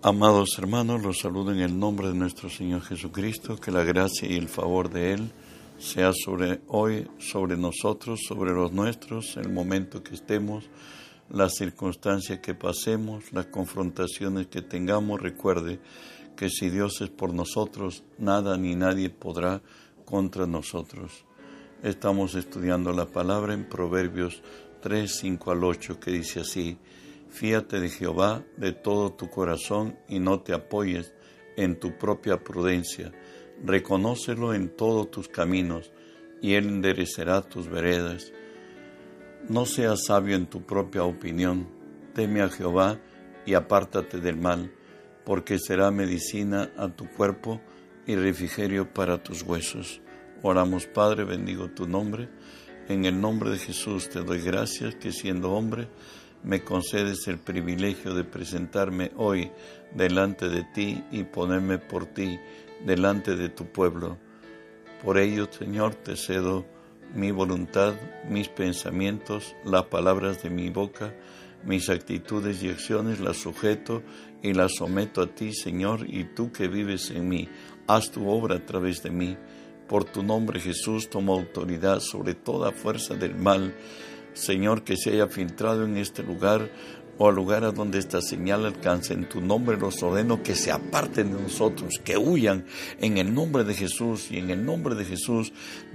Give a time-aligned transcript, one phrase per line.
[0.00, 4.36] Amados hermanos, los saludo en el nombre de nuestro Señor Jesucristo, que la gracia y
[4.36, 5.32] el favor de Él
[5.76, 10.70] sea sobre hoy, sobre nosotros, sobre los nuestros, el momento que estemos,
[11.28, 15.20] las circunstancias que pasemos, las confrontaciones que tengamos.
[15.20, 15.80] Recuerde
[16.36, 19.62] que si Dios es por nosotros, nada ni nadie podrá
[20.04, 21.24] contra nosotros.
[21.82, 24.44] Estamos estudiando la palabra en Proverbios
[24.80, 26.78] 3, 5 al 8, que dice así,
[27.30, 31.14] Fíate de Jehová de todo tu corazón y no te apoyes
[31.56, 33.12] en tu propia prudencia.
[33.64, 35.92] Reconócelo en todos tus caminos
[36.40, 38.32] y Él enderecerá tus veredas.
[39.48, 41.68] No seas sabio en tu propia opinión.
[42.14, 43.00] Teme a Jehová
[43.46, 44.72] y apártate del mal,
[45.24, 47.60] porque será medicina a tu cuerpo
[48.06, 50.00] y refrigerio para tus huesos.
[50.42, 52.28] Oramos, Padre, bendigo tu nombre.
[52.88, 55.88] En el nombre de Jesús te doy gracias que siendo hombre,
[56.42, 59.50] me concedes el privilegio de presentarme hoy
[59.94, 62.38] delante de ti y ponerme por ti
[62.84, 64.18] delante de tu pueblo.
[65.02, 66.66] Por ello, Señor, te cedo
[67.14, 67.94] mi voluntad,
[68.28, 71.14] mis pensamientos, las palabras de mi boca,
[71.64, 74.02] mis actitudes y acciones las sujeto
[74.42, 77.48] y las someto a ti, Señor, y tú que vives en mí,
[77.86, 79.36] haz tu obra a través de mí.
[79.88, 83.74] Por tu nombre, Jesús, toma autoridad sobre toda fuerza del mal
[84.38, 86.70] Señor, que se haya filtrado en este lugar
[87.18, 89.12] o al lugar a donde esta señal alcance.
[89.12, 92.64] En tu nombre los ordeno que se aparten de nosotros, que huyan
[93.00, 94.30] en el nombre de Jesús.
[94.30, 95.52] Y en el nombre de Jesús,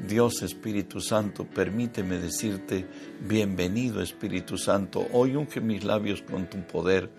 [0.08, 2.86] Dios Espíritu Santo, permíteme decirte,
[3.21, 5.08] bienvenido Espíritu Santo.
[5.14, 7.09] Hoy unge mis labios con tu poder.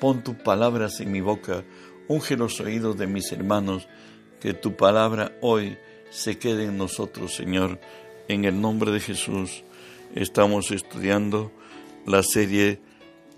[0.00, 1.62] Pon tus palabras en mi boca.
[2.08, 3.86] Unge los oídos de mis hermanos.
[4.40, 5.76] Que tu palabra hoy
[6.08, 7.78] se quede en nosotros, Señor.
[8.26, 9.64] En el nombre de Jesús
[10.14, 11.52] estamos estudiando
[12.06, 12.80] la serie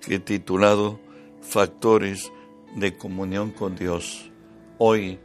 [0.01, 1.01] que titulado
[1.43, 2.33] Factores
[2.77, 4.31] de comunión con Dios.
[4.79, 5.19] Hoy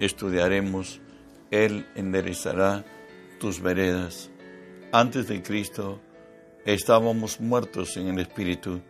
[0.00, 1.00] estudiaremos
[1.50, 2.84] Él enderezará
[3.38, 4.30] tus veredas.
[4.92, 6.00] Antes de Cristo
[6.64, 8.80] estábamos muertos en el Espíritu.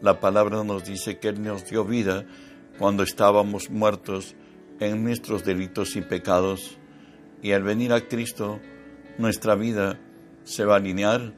[0.00, 2.24] La palabra nos dice que Él nos dio vida
[2.78, 4.36] cuando estábamos muertos
[4.78, 6.78] en nuestros delitos y pecados.
[7.42, 8.60] Y al venir a Cristo,
[9.16, 9.98] nuestra vida
[10.44, 11.32] se va a alinear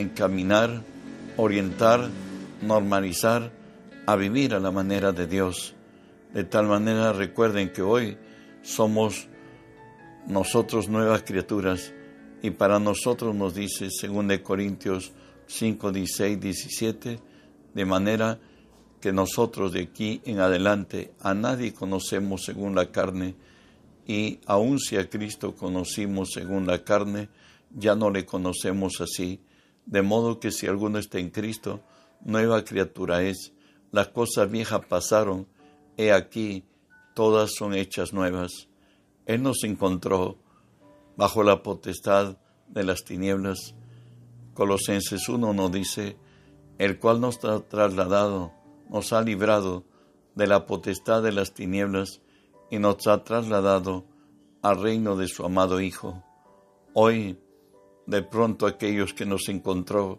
[0.00, 0.82] encaminar,
[1.36, 2.08] orientar,
[2.62, 3.52] normalizar
[4.06, 5.74] a vivir a la manera de Dios.
[6.32, 8.16] De tal manera recuerden que hoy
[8.62, 9.28] somos
[10.26, 11.92] nosotros nuevas criaturas
[12.42, 15.12] y para nosotros nos dice, según de Corintios
[15.46, 17.20] 5, 16, 17,
[17.74, 18.38] de manera
[19.00, 23.34] que nosotros de aquí en adelante a nadie conocemos según la carne
[24.06, 27.28] y aun si a Cristo conocimos según la carne,
[27.76, 29.40] ya no le conocemos así
[29.88, 31.80] de modo que si alguno está en Cristo,
[32.20, 33.54] nueva criatura es.
[33.90, 35.48] Las cosas viejas pasaron,
[35.96, 36.64] he aquí,
[37.14, 38.68] todas son hechas nuevas.
[39.24, 40.36] Él nos encontró
[41.16, 42.36] bajo la potestad
[42.68, 43.74] de las tinieblas.
[44.52, 46.18] Colosenses 1 nos dice,
[46.76, 48.52] el cual nos ha trasladado,
[48.90, 49.84] nos ha librado
[50.34, 52.20] de la potestad de las tinieblas
[52.70, 54.04] y nos ha trasladado
[54.60, 56.22] al reino de su amado Hijo.
[56.92, 57.38] Hoy
[58.08, 60.18] de pronto aquellos que nos encontró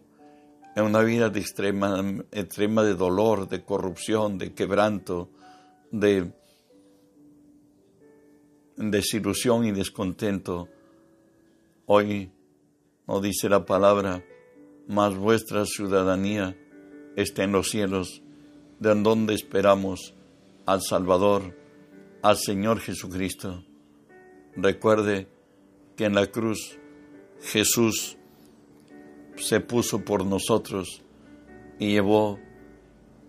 [0.76, 5.28] en una vida de extrema, extrema de dolor, de corrupción, de quebranto,
[5.90, 6.32] de
[8.76, 10.68] desilusión y descontento.
[11.86, 12.30] Hoy
[13.08, 14.24] nos dice la palabra,
[14.86, 16.56] más vuestra ciudadanía
[17.16, 18.22] está en los cielos,
[18.78, 20.14] de donde esperamos
[20.64, 21.56] al Salvador,
[22.22, 23.64] al Señor Jesucristo.
[24.54, 25.26] Recuerde
[25.96, 26.78] que en la cruz
[27.42, 28.16] Jesús
[29.36, 31.02] se puso por nosotros
[31.78, 32.38] y llevó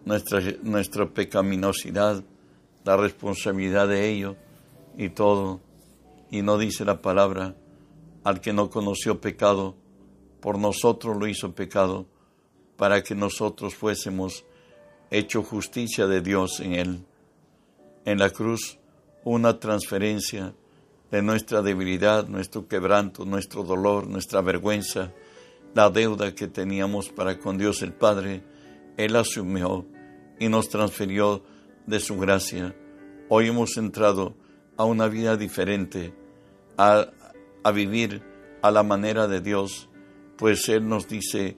[0.05, 2.23] nuestra, nuestra pecaminosidad,
[2.83, 4.35] la responsabilidad de ello
[4.97, 5.61] y todo.
[6.29, 7.55] Y no dice la palabra,
[8.23, 9.75] al que no conoció pecado,
[10.39, 12.07] por nosotros lo hizo pecado,
[12.77, 14.45] para que nosotros fuésemos
[15.11, 17.05] hecho justicia de Dios en él.
[18.05, 18.79] En la cruz,
[19.23, 20.55] una transferencia
[21.11, 25.11] de nuestra debilidad, nuestro quebranto, nuestro dolor, nuestra vergüenza,
[25.75, 28.43] la deuda que teníamos para con Dios el Padre,
[28.95, 29.85] Él asumió
[30.39, 31.43] y nos transfirió
[31.85, 32.73] de su gracia.
[33.27, 34.35] Hoy hemos entrado
[34.77, 36.13] a una vida diferente,
[36.77, 37.11] a,
[37.73, 38.23] vivir
[38.61, 39.89] a la manera de Dios,
[40.37, 41.57] pues Él nos dice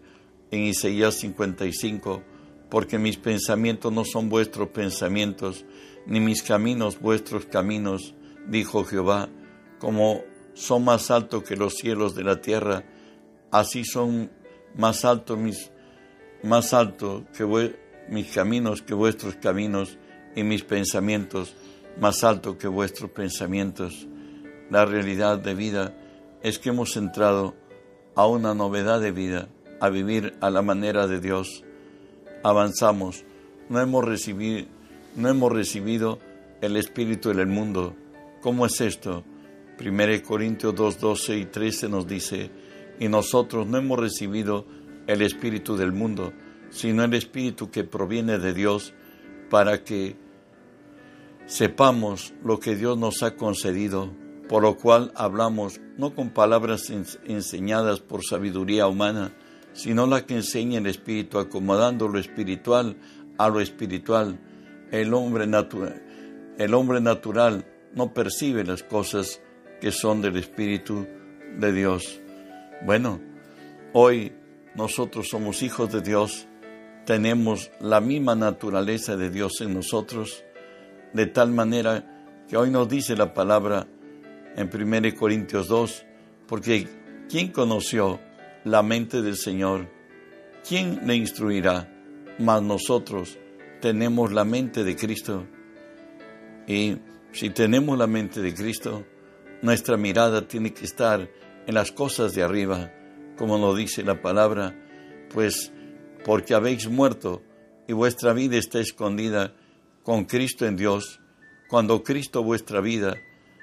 [0.50, 2.24] en Isaías 55,
[2.72, 5.64] porque mis pensamientos no son vuestros pensamientos,
[6.08, 8.16] ni mis caminos vuestros caminos,
[8.48, 9.30] dijo Jehová
[9.84, 12.86] como son más altos que los cielos de la tierra,
[13.52, 14.32] así son
[14.78, 15.72] más altos mis
[16.42, 17.46] más altos que
[18.08, 19.98] mis caminos que vuestros caminos
[20.38, 21.54] y mis pensamientos
[22.00, 24.08] más alto que vuestros pensamientos.
[24.70, 25.94] La realidad de vida
[26.42, 27.54] es que hemos entrado
[28.16, 29.50] a una novedad de vida,
[29.82, 31.66] a vivir a la manera de Dios.
[32.42, 33.26] Avanzamos,
[33.68, 34.66] no hemos recibido,
[35.18, 36.20] no hemos recibido
[36.62, 37.98] el Espíritu del mundo.
[38.42, 39.26] ¿Cómo es esto?
[39.80, 42.52] 1 Corintios 2, 12 y 13 nos dice,
[43.00, 44.66] y nosotros no hemos recibido
[45.08, 46.32] el Espíritu del mundo,
[46.70, 48.94] sino el Espíritu que proviene de Dios,
[49.50, 50.16] para que
[51.46, 54.12] sepamos lo que Dios nos ha concedido,
[54.48, 59.36] por lo cual hablamos no con palabras enseñadas por sabiduría humana,
[59.74, 62.96] sino la que enseña el Espíritu, acomodando lo espiritual
[63.38, 64.40] a lo espiritual.
[64.92, 65.46] El hombre,
[66.58, 67.66] el hombre natural
[67.96, 69.42] no percibe las cosas
[69.84, 71.06] que son del Espíritu
[71.60, 72.22] de Dios.
[72.86, 73.20] Bueno,
[73.92, 74.32] hoy
[74.76, 76.48] nosotros somos hijos de Dios,
[77.06, 80.46] tenemos la misma naturaleza de Dios en nosotros,
[81.12, 83.86] de tal manera que hoy nos dice la palabra
[84.56, 86.06] en 1 Corintios 2,
[86.48, 86.88] porque
[87.30, 88.22] ¿quién conoció
[88.64, 89.90] la mente del Señor?
[90.66, 91.94] ¿Quién le instruirá?
[92.40, 93.38] Mas nosotros
[93.82, 95.46] tenemos la mente de Cristo.
[96.68, 96.96] Y
[97.34, 99.04] si tenemos la mente de Cristo,
[99.64, 101.32] nuestra mirada tiene que estar
[101.66, 102.92] en las cosas de arriba,
[103.38, 104.76] como nos dice la palabra,
[105.34, 105.72] pues
[106.26, 107.42] porque habéis muerto
[107.88, 109.56] y vuestra vida está escondida
[110.04, 111.22] con Cristo en Dios,
[111.70, 113.16] cuando Cristo vuestra vida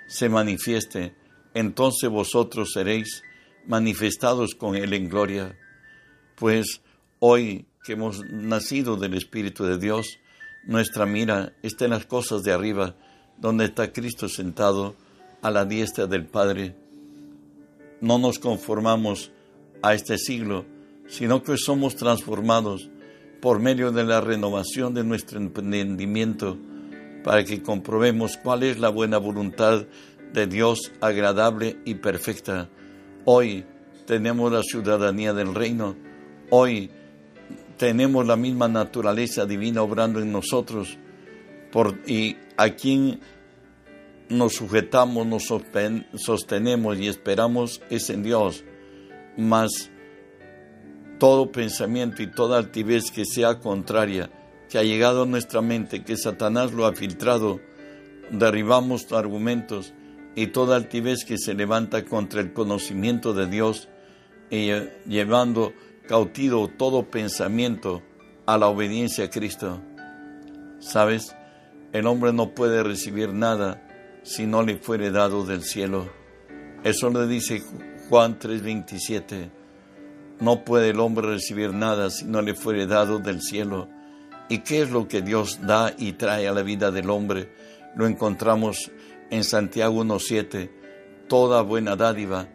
[0.09, 1.15] se manifieste,
[1.53, 3.23] entonces vosotros seréis
[3.67, 5.55] manifestados con Él en gloria.
[6.35, 6.81] Pues
[7.19, 10.19] hoy que hemos nacido del Espíritu de Dios,
[10.65, 12.97] nuestra mira está en las cosas de arriba,
[13.37, 14.97] donde está Cristo sentado
[15.43, 16.75] a la diestra del Padre.
[18.01, 19.33] No nos conformamos
[19.83, 20.65] a este siglo,
[21.07, 22.89] sino que somos transformados
[23.41, 26.59] por medio de la renovación de nuestro entendimiento,
[27.25, 29.87] para que comprobemos cuál es la buena voluntad
[30.33, 32.69] de Dios agradable y perfecta.
[33.25, 33.65] Hoy
[34.07, 35.97] tenemos la ciudadanía del reino,
[36.51, 36.91] hoy
[37.77, 40.99] tenemos la misma naturaleza divina obrando en nosotros,
[41.73, 43.21] por, y a quien
[44.31, 45.45] nos sujetamos, nos
[46.15, 48.65] sostenemos y esperamos es en Dios,
[49.37, 49.91] mas
[51.19, 54.31] todo pensamiento y toda altivez que sea contraria,
[54.69, 57.61] que ha llegado a nuestra mente, que Satanás lo ha filtrado,
[58.31, 59.93] derribamos argumentos
[60.37, 63.89] y toda altivez que se levanta contra el conocimiento de Dios,
[64.51, 64.71] y
[65.07, 65.73] llevando
[66.09, 68.03] cautivo todo pensamiento
[68.47, 69.81] a la obediencia a Cristo.
[70.81, 71.37] ¿Sabes?
[71.93, 73.87] El hombre no puede recibir nada
[74.23, 76.11] si no le fuere dado del cielo.
[76.85, 77.63] Eso le dice
[78.09, 79.51] Juan 3:27.
[80.41, 83.89] No puede el hombre recibir nada si no le fuere dado del cielo.
[84.49, 87.53] ¿Y qué es lo que Dios da y trae a la vida del hombre?
[87.95, 88.91] Lo encontramos
[89.31, 90.71] en Santiago 1.7.
[91.29, 92.49] Toda buena dádiva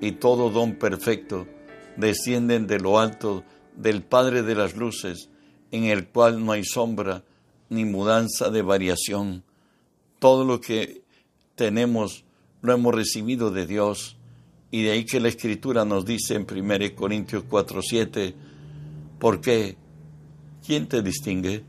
[0.00, 1.46] y todo don perfecto
[1.96, 3.44] descienden de lo alto
[3.76, 5.30] del Padre de las Luces,
[5.70, 7.24] en el cual no hay sombra
[7.68, 9.44] ni mudanza de variación.
[10.18, 11.03] Todo lo que
[11.54, 12.24] tenemos
[12.62, 14.16] lo hemos recibido de Dios
[14.70, 18.34] y de ahí que la Escritura nos dice en 1 Corintios 4, 7,
[19.18, 19.76] ¿por qué?
[20.66, 21.62] ¿Quién te distingue?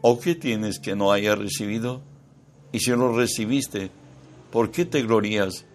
[0.00, 2.02] ¿O qué tienes que no haya recibido?
[2.70, 3.90] Y si lo recibiste,
[4.52, 5.66] ¿por qué te glorías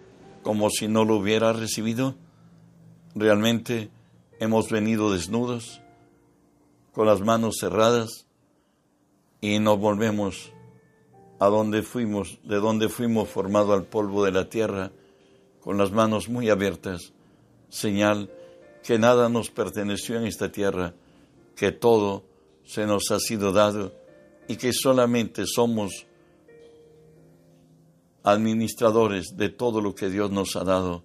[0.42, 2.16] como si no lo hubieras recibido?
[3.14, 3.90] Realmente
[4.40, 5.82] hemos venido desnudos,
[6.92, 8.26] con las manos cerradas,
[9.42, 10.52] y nos volvemos
[11.42, 14.92] a donde fuimos, de donde fuimos formado al polvo de la tierra,
[15.60, 17.12] con las manos muy abiertas,
[17.68, 18.30] señal
[18.84, 20.94] que nada nos perteneció en esta tierra,
[21.56, 22.22] que todo
[22.62, 23.92] se nos ha sido dado
[24.46, 26.06] y que solamente somos
[28.22, 31.02] administradores de todo lo que Dios nos ha dado,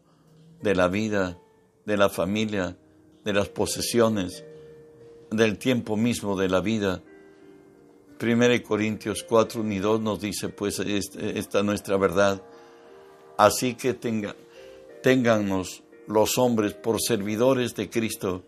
[0.61, 1.39] de la vida,
[1.87, 2.77] de la familia,
[3.25, 4.45] de las posesiones,
[5.31, 7.01] del tiempo mismo de la vida.
[8.19, 12.41] 1 Corintios 4 ni 2 nos dice pues esta nuestra verdad.
[13.37, 14.35] Así que tenga,
[15.03, 18.43] Téngannos los hombres por servidores de Cristo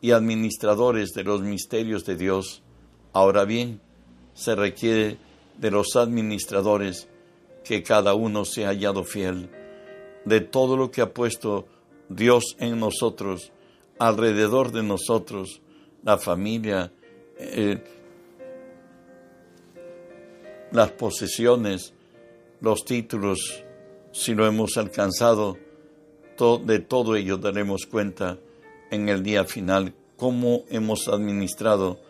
[0.00, 2.62] y administradores de los misterios de Dios.
[3.12, 3.80] Ahora bien,
[4.34, 5.16] se requiere
[5.56, 7.08] de los administradores
[7.64, 9.48] que cada uno sea hallado fiel
[10.26, 11.66] de todo lo que ha puesto
[12.08, 13.52] Dios en nosotros,
[13.98, 15.62] alrededor de nosotros,
[16.02, 16.92] la familia,
[17.38, 17.82] eh,
[20.72, 21.94] las posesiones,
[22.60, 23.64] los títulos,
[24.12, 25.56] si lo hemos alcanzado,
[26.64, 28.38] de todo ello daremos cuenta
[28.90, 32.00] en el día final, cómo hemos administrado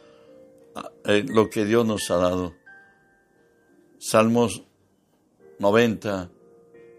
[0.74, 2.54] ah, eh, lo que Dios nos ha dado.
[3.98, 4.62] Salmos
[5.58, 6.30] 90,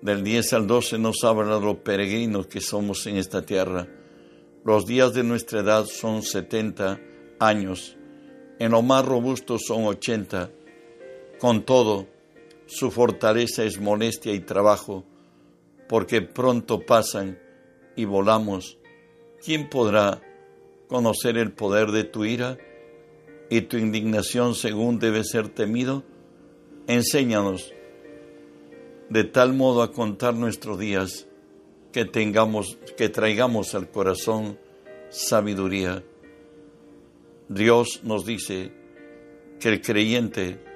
[0.01, 3.87] del 10 al 12, nos habla de los peregrinos que somos en esta tierra.
[4.63, 6.99] Los días de nuestra edad son 70
[7.39, 7.97] años,
[8.59, 10.51] en lo más robusto son 80.
[11.39, 12.07] Con todo,
[12.65, 15.03] su fortaleza es molestia y trabajo,
[15.87, 17.39] porque pronto pasan
[17.95, 18.77] y volamos.
[19.43, 20.21] ¿Quién podrá
[20.87, 22.57] conocer el poder de tu ira
[23.49, 26.03] y tu indignación según debe ser temido?
[26.87, 27.73] Enséñanos
[29.09, 31.27] de tal modo a contar nuestros días
[31.91, 34.59] que tengamos que traigamos al corazón
[35.09, 36.03] sabiduría.
[37.47, 38.71] Dios nos dice
[39.59, 40.66] que el creyente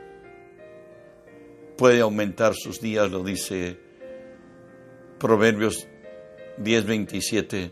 [1.77, 3.79] puede aumentar sus días, lo dice
[5.19, 5.87] Proverbios
[6.57, 7.71] 10:27.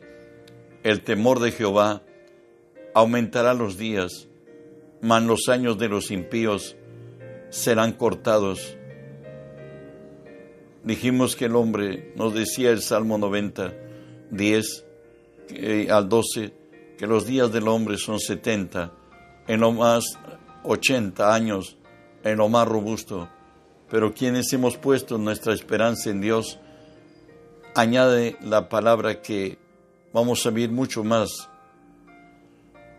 [0.84, 2.04] El temor de Jehová
[2.94, 4.28] aumentará los días,
[5.02, 6.76] mas los años de los impíos
[7.50, 8.78] serán cortados.
[10.84, 13.74] Dijimos que el hombre, nos decía el Salmo 90,
[14.32, 14.86] 10
[15.90, 16.54] al 12,
[16.98, 18.94] que los días del hombre son 70,
[19.48, 20.06] en lo más
[20.64, 21.78] 80 años,
[22.24, 23.30] en lo más robusto.
[23.90, 26.60] Pero quienes hemos puesto nuestra esperanza en Dios,
[27.76, 29.58] añade la palabra que
[30.14, 31.50] vamos a vivir mucho más.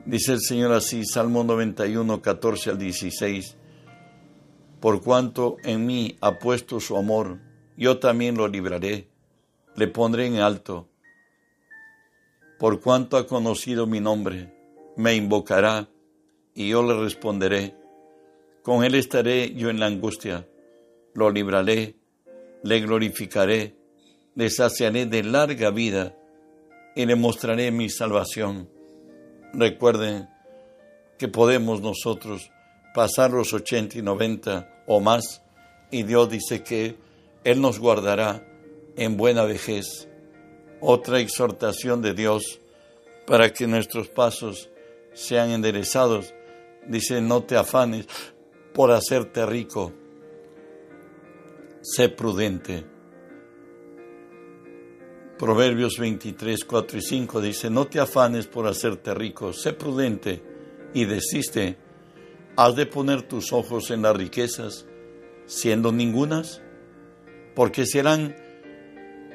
[0.04, 3.56] Dice el Señor así, Salmo 91, 14 al 16,
[4.80, 7.38] por cuanto en mí ha puesto su amor,
[7.76, 9.08] yo también lo libraré,
[9.76, 10.90] le pondré en alto
[12.60, 14.52] por cuanto ha conocido mi nombre,
[14.94, 15.88] me invocará
[16.54, 17.74] y yo le responderé.
[18.62, 20.46] Con él estaré yo en la angustia,
[21.14, 21.96] lo libraré,
[22.62, 23.74] le glorificaré,
[24.34, 26.16] le saciaré de larga vida
[26.94, 28.68] y le mostraré mi salvación.
[29.52, 30.28] Recuerden
[31.18, 32.50] que podemos nosotros
[32.94, 35.42] pasar los 80 y 90 o más
[35.90, 36.96] y Dios dice que
[37.44, 38.46] Él nos guardará
[38.96, 40.08] en buena vejez
[40.80, 42.60] otra exhortación de Dios
[43.26, 44.70] para que nuestros pasos
[45.12, 46.34] sean enderezados.
[46.86, 48.06] Dice, no te afanes
[48.72, 49.92] por hacerte rico,
[51.82, 52.84] sé prudente.
[55.38, 60.42] Proverbios 23, 4 y 5 dice, no te afanes por hacerte rico, sé prudente
[60.92, 61.78] y desiste.
[62.56, 64.86] ¿Has de poner tus ojos en las riquezas,
[65.46, 66.60] siendo ningunas?
[67.54, 68.36] Porque serán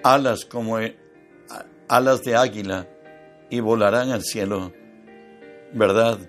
[0.04, 0.78] alas como
[1.88, 2.88] alas de águila
[3.50, 4.74] y volarán al cielo.
[5.74, 6.20] ¿Verdad?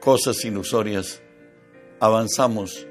[0.00, 1.20] Cosas ilusorias.
[1.98, 2.86] Avanzamos.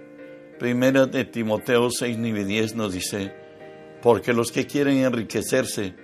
[0.61, 3.33] Primera de Timoteo 6, 9 10 nos dice,
[4.03, 5.95] porque los que quieren enriquecerse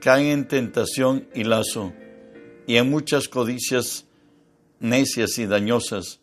[0.00, 1.92] caen en tentación y lazo
[2.68, 4.06] y en muchas codicias
[4.78, 6.20] necias y dañosas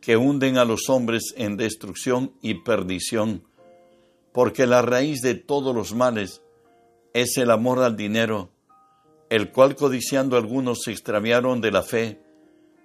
[0.00, 3.42] que hunden a los hombres en destrucción y perdición,
[4.30, 6.42] porque la raíz de todos los males
[7.12, 8.50] es el amor al dinero,
[9.30, 12.20] el cual codiciando algunos se extraviaron de la fe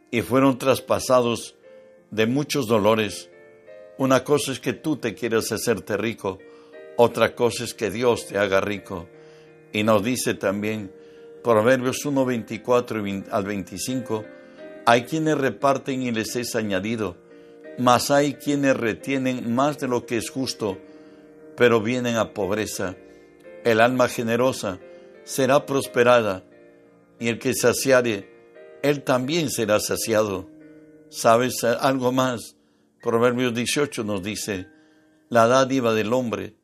[0.10, 1.56] y fueron traspasados
[2.10, 3.30] de muchos dolores.
[4.00, 6.40] Una cosa es que tú te quieras hacerte rico,
[6.98, 9.08] otra cosa es que Dios te haga rico.
[9.72, 10.92] Y nos dice también,
[11.44, 14.26] Proverbios 1, 24 al 25,
[14.88, 17.18] hay quienes reparten y les es añadido,
[17.78, 20.80] mas hay quienes retienen más de lo que es justo,
[21.56, 22.96] pero vienen a pobreza
[23.64, 24.80] el alma generosa
[25.24, 26.44] será prosperada,
[27.20, 28.30] y el que saciare,
[28.82, 30.50] él también será saciado.
[31.10, 32.56] ¿Sabes algo más?
[33.02, 34.68] Proverbios 18 nos dice,
[35.30, 36.56] la dádiva del hombre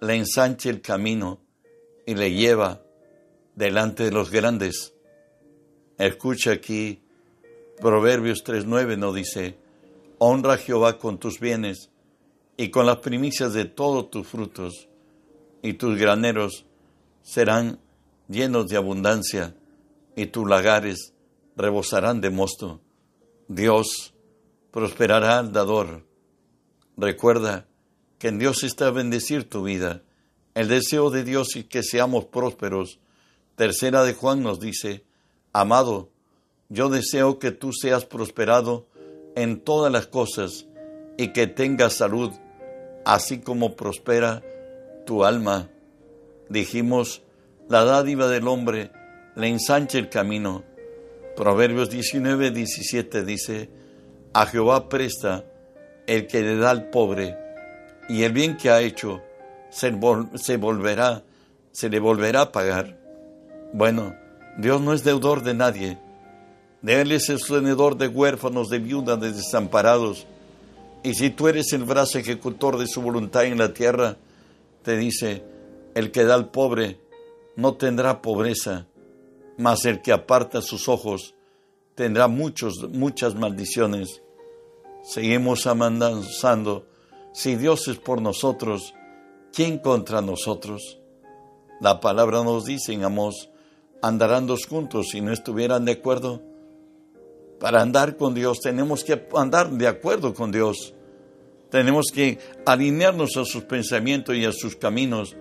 [0.00, 1.40] le ensancha el camino
[2.06, 2.82] y le lleva
[3.54, 4.94] delante de los grandes.
[5.98, 7.02] Escucha aquí,
[7.80, 9.58] Proverbios 3.9 nos dice,
[10.18, 11.90] honra a Jehová con tus bienes
[12.56, 14.88] y con las primicias de todos tus frutos
[15.62, 16.66] y tus graneros
[17.22, 17.80] serán
[18.28, 19.56] llenos de abundancia,
[20.16, 21.12] y tus lagares
[21.56, 22.80] rebosarán de mosto.
[23.48, 24.13] Dios
[24.74, 26.02] prosperará al dador.
[26.96, 27.68] Recuerda
[28.18, 30.02] que en Dios está bendecir tu vida.
[30.54, 32.98] El deseo de Dios es que seamos prósperos.
[33.54, 35.04] Tercera de Juan nos dice,
[35.52, 36.10] Amado,
[36.70, 38.88] yo deseo que tú seas prosperado
[39.36, 40.66] en todas las cosas
[41.16, 42.32] y que tengas salud,
[43.04, 44.42] así como prospera
[45.06, 45.70] tu alma.
[46.48, 47.22] Dijimos,
[47.68, 48.90] la dádiva del hombre
[49.36, 50.64] le ensancha el camino.
[51.36, 53.83] Proverbios 19, 17 dice,
[54.34, 55.44] a Jehová presta
[56.06, 57.38] el que le da al pobre,
[58.08, 59.22] y el bien que ha hecho
[59.70, 59.90] se,
[60.56, 61.22] volverá,
[61.70, 62.98] se le volverá a pagar.
[63.72, 64.14] Bueno,
[64.58, 65.98] Dios no es deudor de nadie.
[66.82, 70.26] De Él es el sostenedor de huérfanos, de viudas, de desamparados.
[71.02, 74.16] Y si tú eres el brazo ejecutor de su voluntad en la tierra,
[74.82, 75.44] te dice,
[75.94, 76.98] el que da al pobre
[77.56, 78.86] no tendrá pobreza,
[79.56, 81.34] mas el que aparta sus ojos
[81.94, 84.23] tendrá muchos, muchas maldiciones.
[85.04, 86.86] Seguimos avanzando.
[87.34, 88.94] Si Dios es por nosotros,
[89.52, 90.98] ¿quién contra nosotros?
[91.80, 93.02] La palabra nos dice en
[94.00, 96.40] andarán dos juntos si no estuvieran de acuerdo.
[97.60, 100.94] Para andar con Dios tenemos que andar de acuerdo con Dios.
[101.70, 105.36] Tenemos que alinearnos a sus pensamientos y a sus caminos.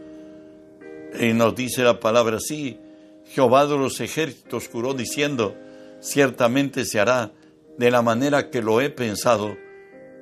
[1.18, 2.80] Y nos dice la palabra así,
[3.28, 5.56] Jehová de los ejércitos juró diciendo,
[6.02, 7.32] ciertamente se hará
[7.78, 9.58] de la manera que lo he pensado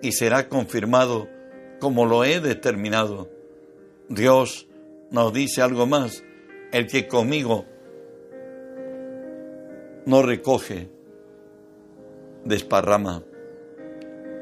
[0.02, 1.30] y será confirmado
[1.80, 3.30] como lo he determinado.
[4.08, 4.68] Dios
[5.10, 6.24] nos dice algo más,
[6.72, 7.66] el que conmigo
[10.06, 10.90] no recoge,
[12.46, 13.24] desparrama.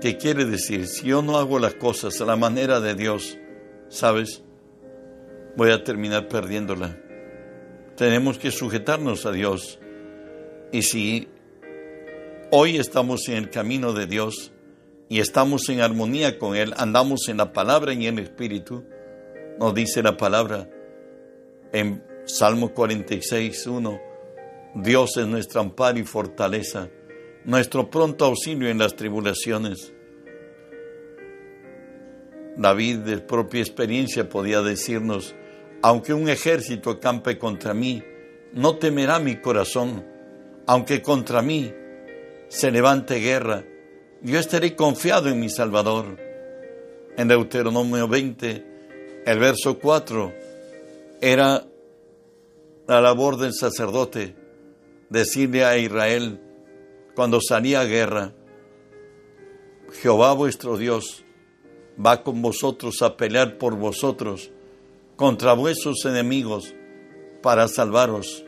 [0.01, 0.87] ¿Qué quiere decir?
[0.87, 3.37] Si yo no hago las cosas a la manera de Dios,
[3.89, 4.43] ¿sabes?
[5.57, 6.97] Voy a terminar perdiéndola.
[7.97, 9.79] Tenemos que sujetarnos a Dios.
[10.71, 11.27] Y si
[12.51, 14.51] hoy estamos en el camino de Dios
[15.07, 18.83] y estamos en armonía con Él, andamos en la palabra y en el Espíritu,
[19.59, 20.69] nos dice la palabra
[21.73, 24.01] en Salmo 46, 1,
[24.75, 26.89] Dios es nuestro amparo y fortaleza,
[27.45, 29.93] nuestro pronto auxilio en las tribulaciones.
[32.57, 35.35] David de propia experiencia podía decirnos,
[35.81, 38.03] aunque un ejército acampe contra mí,
[38.53, 40.05] no temerá mi corazón.
[40.67, 41.73] Aunque contra mí
[42.49, 43.63] se levante guerra,
[44.21, 46.17] yo estaré confiado en mi Salvador.
[47.15, 48.65] En Deuteronomio 20,
[49.25, 50.33] el verso 4,
[51.21, 51.65] era
[52.87, 54.35] la labor del sacerdote
[55.09, 56.39] decirle a Israel
[57.15, 58.33] cuando salía guerra,
[60.01, 61.23] Jehová vuestro Dios
[62.03, 64.51] va con vosotros a pelear por vosotros
[65.15, 66.73] contra vuestros enemigos
[67.41, 68.43] para salvaros.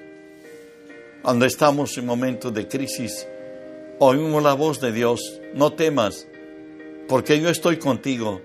[1.22, 3.28] Cuando estamos en momentos de crisis,
[4.04, 6.28] oímos la voz de Dios, no temas,
[7.08, 8.42] porque yo estoy contigo,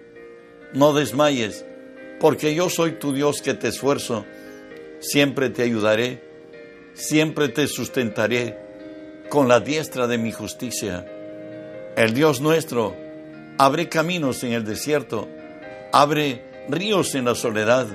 [0.74, 1.64] no desmayes,
[2.20, 4.26] porque yo soy tu Dios que te esfuerzo,
[5.00, 6.22] siempre te ayudaré,
[6.92, 8.58] siempre te sustentaré
[9.30, 11.06] con la diestra de mi justicia.
[11.96, 12.94] El Dios nuestro
[13.56, 15.26] abre caminos en el desierto,
[15.90, 17.86] abre ríos en la soledad,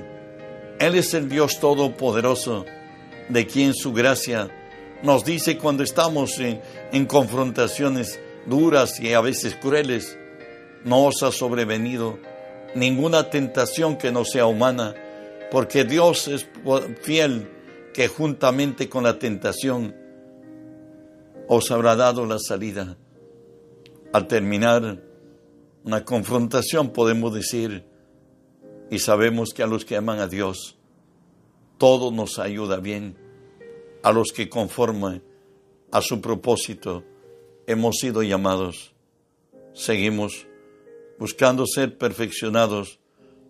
[0.80, 2.66] él es el Dios Todopoderoso,
[3.30, 4.50] de quien su gracia
[5.04, 10.18] nos dice cuando estamos en, confrontaciones duras y a veces crueles,
[10.84, 12.20] no os ha sobrevenido
[12.76, 14.96] ninguna tentación que no sea humana,
[15.52, 16.48] porque Dios es
[17.02, 17.50] fiel
[17.94, 19.96] que juntamente con la tentación
[21.48, 22.98] os habrá dado la salida.
[24.14, 25.02] Al terminar
[25.84, 27.86] una confrontación podemos decir,
[28.90, 30.78] y sabemos que a los que aman a Dios,
[31.78, 33.18] todo nos ayuda bien.
[34.04, 35.22] A los que conforme
[35.92, 37.04] a su propósito
[37.68, 38.94] hemos sido llamados.
[39.74, 40.48] Seguimos
[41.20, 43.00] buscando ser perfeccionados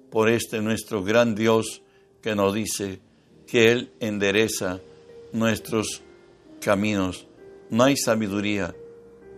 [0.10, 1.82] por este nuestro gran Dios
[2.22, 3.00] que nos dice
[3.48, 4.82] que Él endereza
[5.32, 6.02] nuestros
[6.60, 7.28] caminos.
[7.70, 8.76] No hay sabiduría,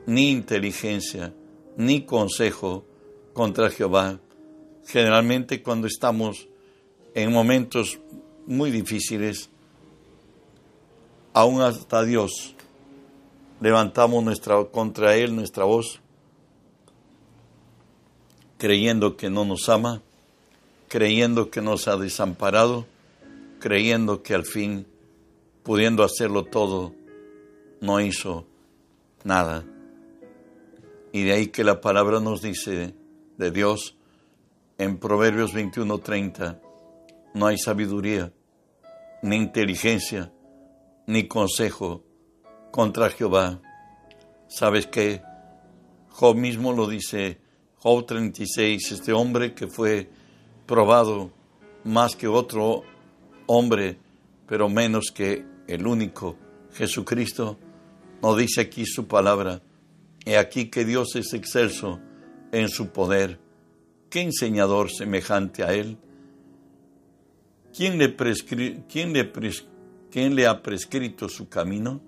[0.06, 1.34] ni inteligencia,
[1.78, 2.86] ni consejo
[3.34, 4.20] contra Jehová
[4.86, 6.48] generalmente cuando estamos
[7.14, 8.00] en momentos
[8.46, 9.50] muy difíciles,
[11.34, 12.56] aún hasta Dios,
[13.60, 16.00] levantamos nuestra, contra Él nuestra voz,
[18.58, 20.02] creyendo que no nos ama,
[20.88, 22.86] creyendo que nos ha desamparado,
[23.60, 24.86] creyendo que al fin,
[25.64, 26.94] pudiendo hacerlo todo,
[27.82, 28.46] no hizo
[29.24, 29.66] nada.
[31.12, 32.94] Y de ahí que la palabra nos dice
[33.38, 33.96] de Dios,
[34.78, 36.60] en Proverbios 21:30
[37.34, 38.32] no hay sabiduría,
[39.22, 40.32] ni inteligencia,
[41.08, 42.04] ni consejo
[42.72, 43.62] contra Jehová.
[44.48, 45.22] ¿Sabes qué?
[46.10, 47.40] Job mismo lo dice,
[47.78, 50.10] Job 36, este hombre que fue
[50.66, 51.32] probado
[51.84, 52.84] más que otro
[53.48, 53.98] hombre,
[54.48, 56.38] pero menos que el único,
[56.74, 57.58] Jesucristo,
[58.22, 59.62] nos dice aquí su palabra.
[60.26, 62.00] He aquí que Dios es excelso
[62.52, 63.40] en su poder
[64.14, 65.98] ¿Qué enseñador semejante a él?
[67.76, 69.24] ¿Quién le, le
[70.14, 72.00] ¿Quién le ha prescrito su camino?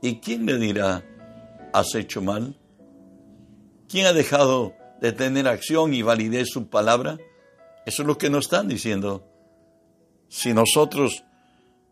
[0.00, 1.04] ¿Y quién le dirá,
[1.74, 2.56] has hecho mal?
[3.86, 7.18] ¿Quién ha dejado de tener acción y validez su palabra?
[7.84, 9.26] Eso es lo que nos están diciendo.
[10.30, 11.22] Si nosotros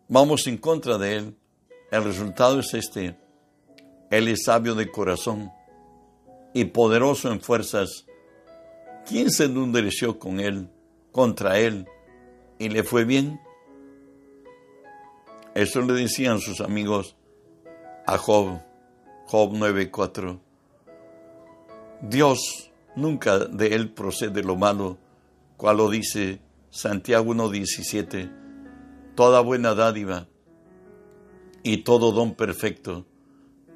[0.09, 1.37] vamos en contra de Él,
[1.91, 3.19] el resultado es este.
[4.11, 5.53] Él es sabio de corazón
[6.55, 8.07] y poderoso en fuerzas
[9.07, 10.71] ¿quién se endureció con él,
[11.13, 11.87] contra él,
[12.59, 13.39] y le fue bien?
[15.57, 17.17] Eso le decían sus amigos
[18.07, 18.61] a Job,
[19.25, 20.39] Job 9:4.
[22.03, 24.99] Dios nunca de él procede lo malo,
[25.57, 28.31] cual lo dice Santiago 1:17.
[29.15, 30.27] Toda buena dádiva
[31.63, 33.07] y todo don perfecto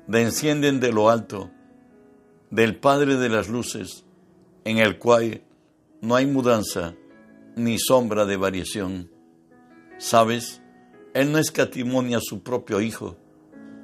[0.06, 1.50] descienden de lo alto,
[2.50, 4.04] del Padre de las luces,
[4.64, 5.42] en el cual
[6.02, 6.94] no hay mudanza
[7.56, 9.10] ni sombra de variación.
[9.96, 10.60] ¿Sabes?
[11.12, 13.16] Él no escatimonia a su propio Hijo,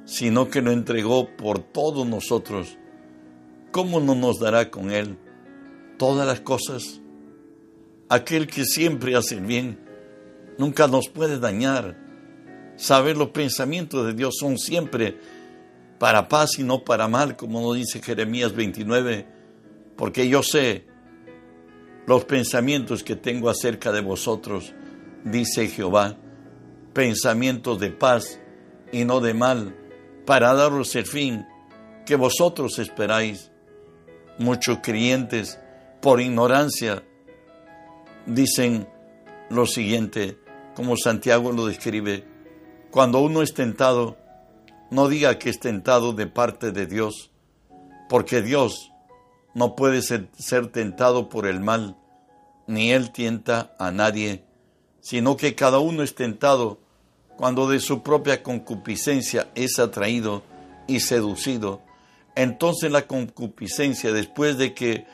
[0.05, 2.79] sino que lo entregó por todos nosotros.
[3.73, 5.19] ¿Cómo no nos dará con Él
[5.99, 7.01] todas las cosas?
[8.09, 9.81] Aquel que siempre hace el bien,
[10.59, 11.97] nunca nos puede dañar.
[12.77, 15.19] Saber los pensamientos de Dios son siempre
[15.99, 19.27] para paz y no para mal, como nos dice Jeremías 29,
[19.97, 20.85] porque yo sé
[22.07, 24.73] los pensamientos que tengo acerca de vosotros,
[25.25, 26.17] dice Jehová,
[26.97, 28.41] pensamientos de paz
[28.91, 29.77] y no de mal,
[30.25, 31.47] para daros el fin
[32.07, 33.53] que vosotros esperáis.
[34.39, 35.61] Muchos creyentes,
[36.01, 37.05] por ignorancia,
[38.25, 38.89] dicen
[39.51, 40.39] lo siguiente,
[40.75, 42.25] como Santiago lo describe,
[42.91, 44.17] cuando uno es tentado,
[44.91, 47.31] no diga que es tentado de parte de Dios,
[48.09, 48.91] porque Dios
[49.53, 50.29] no puede ser,
[50.73, 51.99] tentado por el mal,
[52.67, 54.47] ni Él tienta a nadie,
[55.01, 56.86] sino que cada uno es tentado
[57.37, 60.43] cuando de su propia concupiscencia es atraído
[60.87, 61.83] y seducido.
[62.35, 65.07] Entonces la concupiscencia, después de que,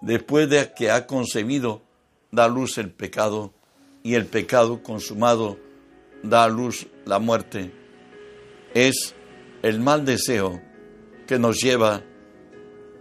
[0.00, 1.82] después de que ha concebido,
[2.30, 3.52] da a luz el pecado,
[4.02, 5.58] y el pecado consumado
[6.22, 7.72] da a luz la muerte
[8.74, 9.14] es
[9.62, 10.60] el mal deseo
[11.26, 12.02] que nos lleva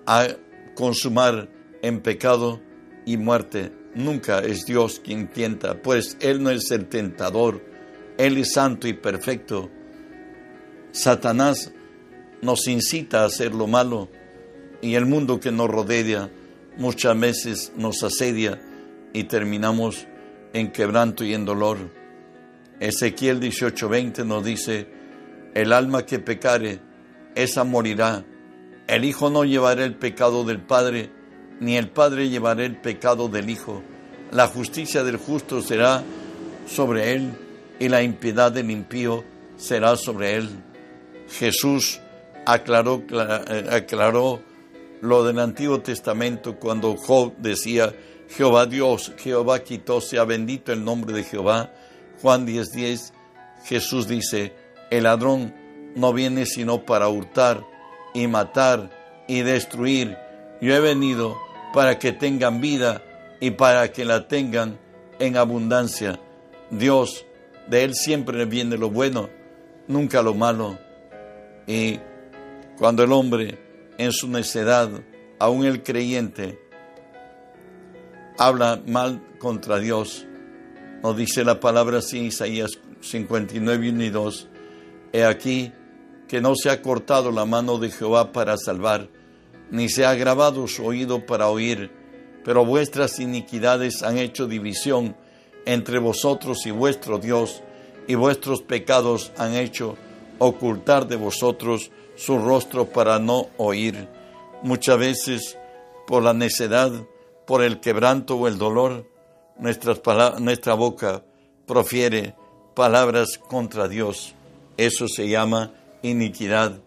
[0.05, 0.27] a
[0.75, 1.49] consumar
[1.81, 2.61] en pecado
[3.05, 3.71] y muerte.
[3.95, 7.61] Nunca es Dios quien tienta, pues Él no es el tentador,
[8.21, 9.71] Él es santo y perfecto.
[10.91, 11.71] Satanás
[12.43, 14.09] nos incita a hacer lo malo
[14.79, 16.29] y el mundo que nos rodea
[16.77, 18.61] muchas veces nos asedia
[19.11, 20.05] y terminamos
[20.53, 21.79] en quebranto y en dolor.
[22.79, 24.87] Ezequiel 18:20 nos dice,
[25.55, 26.79] el alma que pecare,
[27.33, 28.23] esa morirá.
[28.85, 31.09] El Hijo no llevará el pecado del Padre,
[31.59, 33.81] ni el Padre llevará el pecado del Hijo.
[34.29, 36.03] La justicia del justo será
[36.67, 37.31] sobre él,
[37.81, 39.23] y la impiedad del impío
[39.57, 40.49] será sobre él.
[41.31, 41.99] Jesús
[42.45, 44.39] aclaró, eh, aclaró
[45.01, 47.91] lo del Antiguo Testamento cuando Job decía,
[48.29, 51.73] Jehová Dios, Jehová quitó, sea bendito el nombre de Jehová.
[52.21, 53.13] Juan 10:10, 10,
[53.65, 54.53] Jesús dice,
[54.91, 55.51] el ladrón
[55.95, 57.65] no viene sino para hurtar
[58.13, 58.91] y matar
[59.27, 60.19] y destruir.
[60.61, 61.35] Yo he venido
[61.73, 63.01] para que tengan vida
[63.39, 64.77] y para que la tengan
[65.17, 66.19] en abundancia.
[66.69, 67.25] Dios,
[67.67, 69.29] de Él siempre viene lo bueno,
[69.87, 70.77] nunca lo malo.
[71.67, 71.99] Y
[72.77, 73.59] cuando el hombre
[73.97, 74.89] en su necedad,
[75.39, 76.59] aún el creyente,
[78.37, 80.25] habla mal contra Dios,
[81.03, 82.71] nos dice la palabra así, Isaías
[83.01, 84.47] 59, 1 y 2,
[85.13, 85.71] He aquí
[86.27, 89.09] que no se ha cortado la mano de Jehová para salvar,
[89.69, 91.91] ni se ha agravado su oído para oír,
[92.45, 95.15] pero vuestras iniquidades han hecho división
[95.65, 97.61] entre vosotros y vuestro Dios,
[98.07, 99.95] y vuestros pecados han hecho
[100.39, 104.07] ocultar de vosotros su rostro para no oír.
[104.63, 105.57] Muchas veces,
[106.07, 106.91] por la necedad,
[107.45, 109.05] por el quebranto o el dolor,
[109.57, 111.23] nuestra boca
[111.65, 112.35] profiere
[112.75, 114.33] palabras contra Dios.
[114.77, 115.71] Eso se llama
[116.01, 116.79] iniquidad.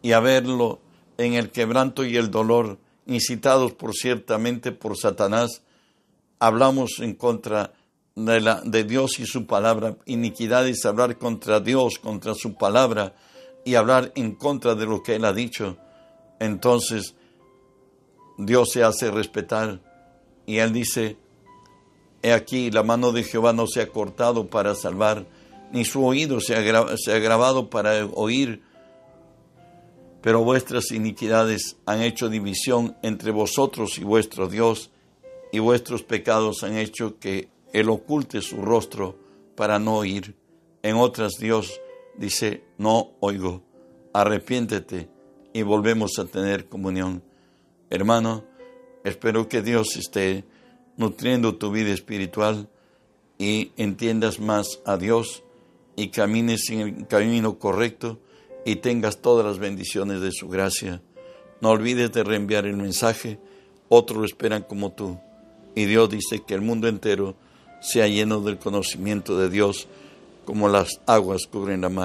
[0.00, 0.80] Y a verlo
[1.18, 5.62] en el quebranto y el dolor, incitados por ciertamente por Satanás,
[6.38, 7.72] hablamos en contra
[8.14, 9.96] de, la, de Dios y su palabra.
[10.06, 13.14] Iniquidad es hablar contra Dios, contra su palabra
[13.64, 15.76] y hablar en contra de lo que Él ha dicho.
[16.40, 17.14] Entonces
[18.38, 19.80] Dios se hace respetar
[20.46, 21.16] y Él dice,
[22.22, 25.26] he aquí la mano de Jehová no se ha cortado para salvar
[25.72, 28.62] ni su oído se ha, se ha grabado para oír,
[30.20, 34.90] pero vuestras iniquidades han hecho división entre vosotros y vuestro Dios,
[35.50, 39.18] y vuestros pecados han hecho que Él oculte su rostro
[39.56, 40.36] para no oír.
[40.82, 41.80] En otras Dios
[42.16, 43.62] dice, no oigo,
[44.12, 45.08] arrepiéntete
[45.52, 47.22] y volvemos a tener comunión.
[47.90, 48.44] Hermano,
[49.04, 50.44] espero que Dios esté
[50.96, 52.68] nutriendo tu vida espiritual
[53.38, 55.42] y entiendas más a Dios
[55.96, 58.20] y camines en el camino correcto
[58.64, 61.02] y tengas todas las bendiciones de su gracia.
[61.60, 63.38] No olvides de reenviar el mensaje
[63.94, 65.18] otros lo esperan como tú.
[65.74, 67.36] Y Dios dice que el mundo entero
[67.82, 69.88] sea lleno del conocimiento de Dios
[70.44, 72.00] como las aguas cubren la mar.